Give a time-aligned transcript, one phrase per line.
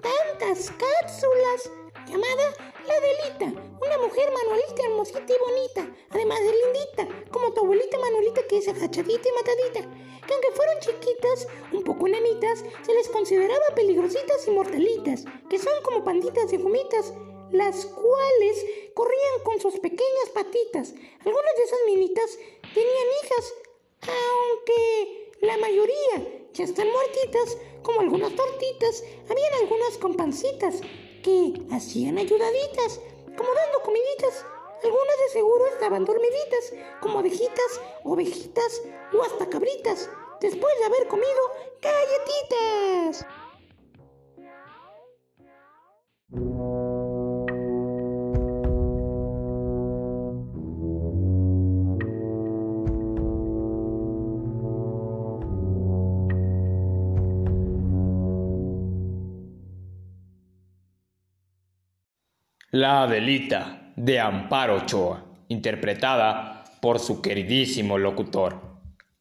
[0.00, 1.70] tantas cápsulas,
[2.06, 2.54] llamada
[2.86, 8.46] la Delita, una mujer manualita hermosita y bonita, además de lindita, como tu abuelita Manuelita
[8.46, 9.80] que es agachadita y matadita,
[10.26, 15.82] que aunque fueron chiquitas, un poco enanitas, se les consideraba peligrositas y mortalitas, que son
[15.82, 17.12] como panditas de gomitas,
[17.50, 20.94] las cuales corrían con sus pequeñas patitas.
[21.24, 22.38] Algunas de esas minitas
[22.74, 23.54] tenían hijas,
[24.02, 30.80] aunque la mayoría ya están muertitas, como algunas tortitas, habían algunas con pancitas
[31.22, 33.00] que hacían ayudaditas,
[33.36, 34.44] como dando comiditas.
[34.82, 38.82] Algunas de seguro estaban dormiditas, como ovejitas, ovejitas
[39.12, 40.08] o hasta cabritas,
[40.40, 41.40] después de haber comido
[41.82, 43.26] galletitas.
[62.78, 68.60] La Adelita de Amparo Ochoa, interpretada por su queridísimo locutor.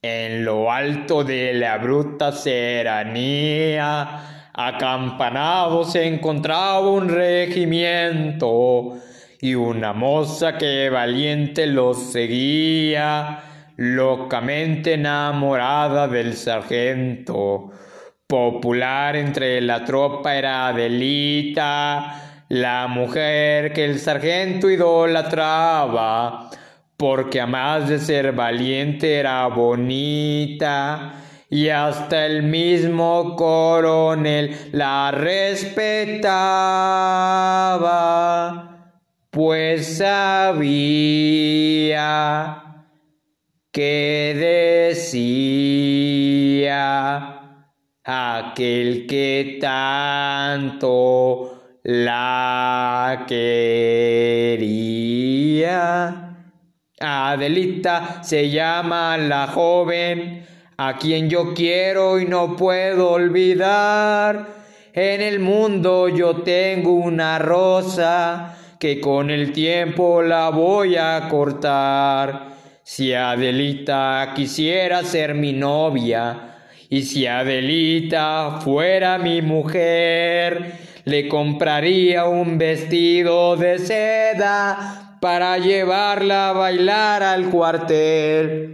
[0.01, 8.97] En lo alto de la bruta serranía, acampanado se encontraba un regimiento
[9.39, 13.39] y una moza que valiente los seguía,
[13.77, 17.71] locamente enamorada del sargento.
[18.27, 26.49] Popular entre la tropa era Adelita, la mujer que el sargento idolatraba,
[26.97, 31.13] porque a más de ser valiente era bonita,
[31.49, 36.11] y hasta el mismo coronel la respetaba,
[39.29, 41.41] pues sabía
[43.71, 44.33] que
[45.05, 45.95] decía
[48.03, 51.54] aquel que tanto
[51.85, 53.85] la quería.
[56.99, 60.47] Adelita se llama la joven,
[60.77, 64.47] a quien yo quiero y no puedo olvidar.
[64.93, 72.55] En el mundo yo tengo una rosa que con el tiempo la voy a cortar.
[72.81, 76.55] Si Adelita quisiera ser mi novia
[76.89, 86.53] y si Adelita fuera mi mujer, le compraría un vestido de seda para llevarla a
[86.53, 88.73] bailar al cuartel.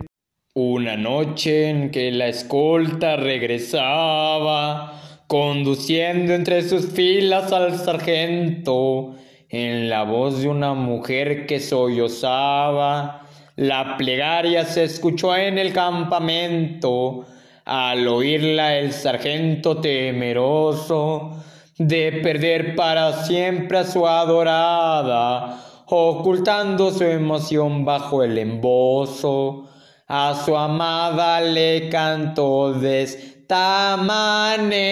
[0.54, 4.94] Una noche en que la escolta regresaba,
[5.28, 9.16] conduciendo entre sus filas al sargento,
[9.50, 13.28] en la voz de una mujer que sollozaba,
[13.58, 17.26] la plegaria se escuchó en el campamento.
[17.66, 21.44] Al oírla el sargento temeroso
[21.78, 29.68] de perder para siempre a su adorada, ocultando su emoción bajo el embozo.
[30.08, 34.92] A su amada le cantó de esta manera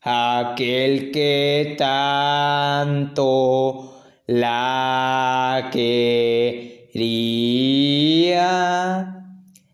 [0.00, 3.16] aquel que tanto
[4.26, 6.96] la quería.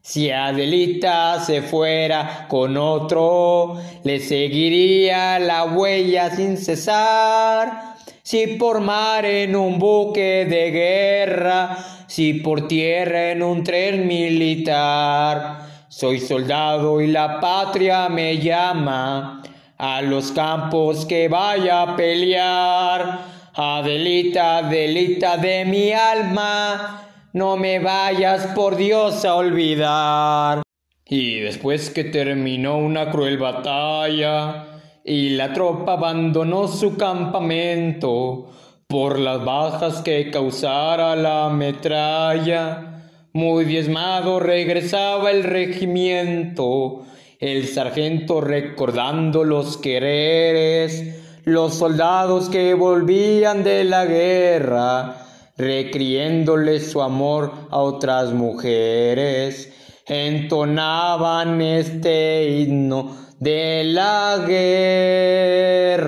[0.03, 7.95] Si Adelita se fuera con otro, le seguiría la huella sin cesar.
[8.23, 15.61] Si por mar en un buque de guerra, si por tierra en un tren militar,
[15.89, 19.43] soy soldado y la patria me llama
[19.79, 28.47] a los campos que vaya a pelear Adelita, Adelita de mi alma, no me vayas
[28.55, 30.63] por Dios a olvidar.
[31.07, 38.51] Y después que terminó una cruel batalla y la tropa abandonó su campamento
[38.87, 47.03] por las bajas que causara la metralla, muy diezmado regresaba el regimiento,
[47.39, 55.17] el sargento recordando los quereres los soldados que volvían de la guerra,
[55.57, 59.73] recriéndole su amor a otras mujeres,
[60.07, 65.99] entonaban este himno de la guerra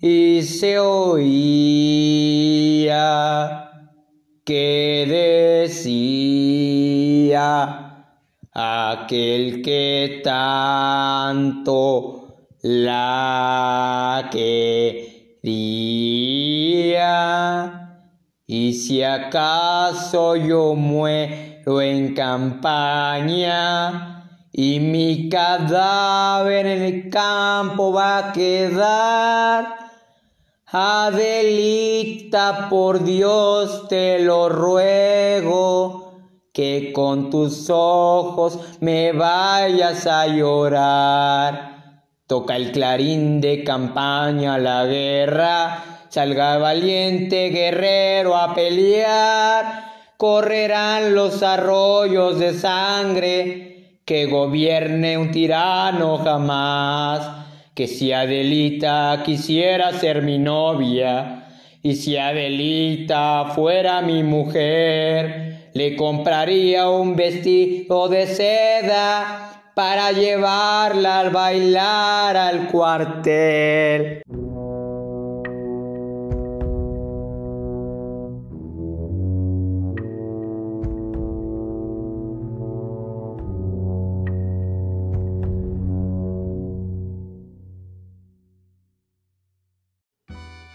[0.00, 1.42] y se oía
[4.44, 5.06] que
[5.72, 6.52] decía
[8.52, 12.21] aquel que tanto
[12.62, 15.52] la quería.
[18.46, 23.08] Y si acaso yo muero en campaña
[24.52, 29.82] y mi cadáver en el campo va a quedar,
[30.74, 36.12] Adelita, por Dios te lo ruego,
[36.52, 41.71] que con tus ojos me vayas a llorar.
[42.32, 52.38] Toca el clarín de campaña la guerra, salga valiente guerrero a pelear, correrán los arroyos
[52.38, 57.44] de sangre, que gobierne un tirano jamás,
[57.74, 61.48] que si Adelita quisiera ser mi novia,
[61.82, 71.30] y si Adelita fuera mi mujer, le compraría un vestido de seda para llevarla al
[71.30, 74.22] bailar al cuartel.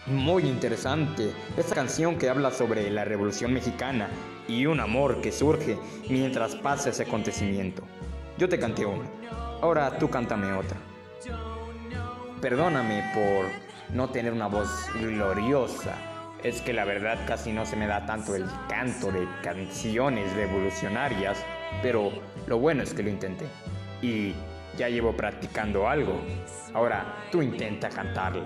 [0.07, 1.33] Muy interesante.
[1.57, 4.09] Esta canción que habla sobre la Revolución Mexicana
[4.47, 5.77] y un amor que surge
[6.09, 7.83] mientras pasa ese acontecimiento.
[8.37, 9.09] Yo te canté una.
[9.61, 10.77] Ahora tú cántame otra.
[12.39, 13.47] Perdóname por
[13.95, 15.95] no tener una voz gloriosa.
[16.43, 21.43] Es que la verdad casi no se me da tanto el canto de canciones revolucionarias,
[21.81, 22.11] pero
[22.45, 23.47] lo bueno es que lo intenté.
[24.03, 24.35] Y
[24.77, 26.21] ya llevo practicando algo.
[26.75, 28.45] Ahora tú intenta cantarla.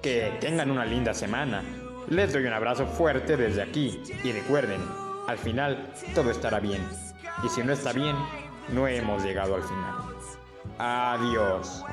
[0.00, 1.62] Que tengan una linda semana.
[2.08, 4.80] Les doy un abrazo fuerte desde aquí y recuerden,
[5.28, 6.82] al final todo estará bien.
[7.42, 8.16] Y si no está bien,
[8.68, 9.94] no hemos llegado al final.
[10.78, 11.84] Adiós.